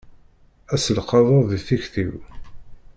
Ad 0.73 0.79
selqaḍeɣ 0.83 1.41
di 1.49 1.59
tikti-w. 1.67 2.13